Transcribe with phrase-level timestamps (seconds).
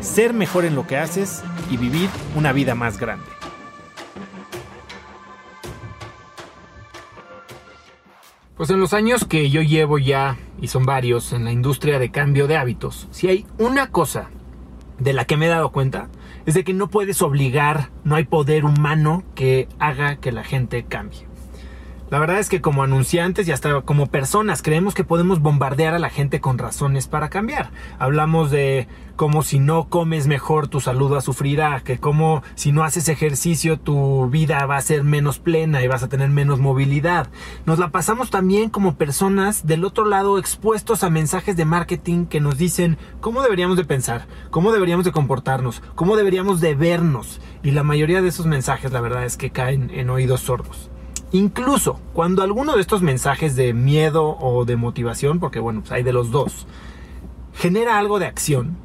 [0.00, 3.26] ser mejor en lo que haces y vivir una vida más grande.
[8.56, 12.10] Pues en los años que yo llevo ya, y son varios, en la industria de
[12.10, 14.28] cambio de hábitos, si hay una cosa
[14.98, 16.10] de la que me he dado cuenta,
[16.44, 20.84] es de que no puedes obligar, no hay poder humano que haga que la gente
[20.84, 21.29] cambie.
[22.10, 26.00] La verdad es que como anunciantes y hasta como personas creemos que podemos bombardear a
[26.00, 27.70] la gente con razones para cambiar.
[28.00, 32.72] Hablamos de cómo si no comes mejor tu salud va a sufrirá, que como si
[32.72, 36.58] no haces ejercicio tu vida va a ser menos plena y vas a tener menos
[36.58, 37.28] movilidad.
[37.64, 42.40] Nos la pasamos también como personas del otro lado expuestos a mensajes de marketing que
[42.40, 47.40] nos dicen cómo deberíamos de pensar, cómo deberíamos de comportarnos, cómo deberíamos de vernos.
[47.62, 50.90] Y la mayoría de esos mensajes la verdad es que caen en oídos sordos.
[51.32, 56.02] Incluso cuando alguno de estos mensajes de miedo o de motivación, porque bueno, pues hay
[56.02, 56.66] de los dos,
[57.54, 58.76] genera algo de acción,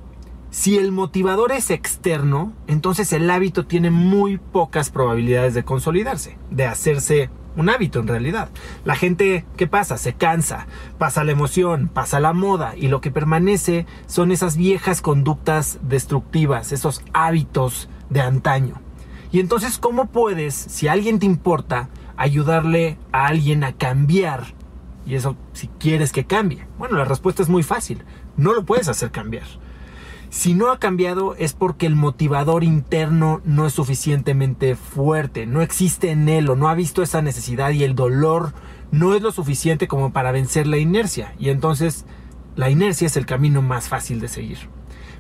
[0.52, 6.66] si el motivador es externo, entonces el hábito tiene muy pocas probabilidades de consolidarse, de
[6.66, 8.50] hacerse un hábito en realidad.
[8.86, 9.98] La gente, ¿qué pasa?
[9.98, 15.02] Se cansa, pasa la emoción, pasa la moda y lo que permanece son esas viejas
[15.02, 18.82] conductas destructivas, esos hábitos de antaño.
[19.32, 24.54] Y entonces, ¿cómo puedes, si alguien te importa, ayudarle a alguien a cambiar.
[25.06, 26.66] Y eso si quieres que cambie.
[26.78, 28.04] Bueno, la respuesta es muy fácil.
[28.38, 29.46] No lo puedes hacer cambiar.
[30.30, 36.12] Si no ha cambiado es porque el motivador interno no es suficientemente fuerte, no existe
[36.12, 38.54] en él o no ha visto esa necesidad y el dolor
[38.92, 41.34] no es lo suficiente como para vencer la inercia.
[41.40, 42.06] Y entonces
[42.56, 44.75] la inercia es el camino más fácil de seguir.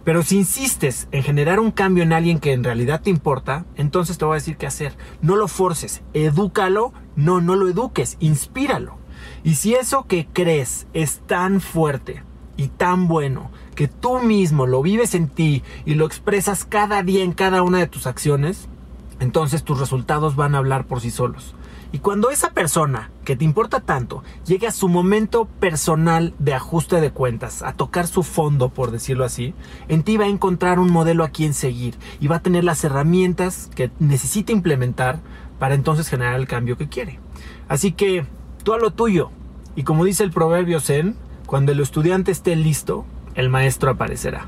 [0.06, 4.20] Pero si insistes en generar un cambio en alguien que en realidad te importa, entonces
[4.20, 4.96] te voy a decir qué hacer.
[5.22, 8.98] No lo forces, edúcalo, no, no lo eduques, inspíralo.
[9.44, 12.22] Y si eso que crees es tan fuerte
[12.56, 17.24] y tan bueno que tú mismo lo vives en ti y lo expresas cada día
[17.24, 18.70] en cada una de tus acciones,
[19.20, 21.56] entonces tus resultados van a hablar por sí solos.
[21.92, 27.00] Y cuando esa persona que te importa tanto llegue a su momento personal de ajuste
[27.02, 29.54] de cuentas, a tocar su fondo, por decirlo así,
[29.88, 32.84] en ti va a encontrar un modelo a quien seguir y va a tener las
[32.84, 35.20] herramientas que necesita implementar
[35.60, 37.20] para entonces generar el cambio que quiere.
[37.68, 38.26] Así que
[38.64, 39.32] tú a lo tuyo.
[39.76, 41.16] Y como dice el proverbio Zen,
[41.46, 44.48] cuando el estudiante esté listo, el maestro aparecerá.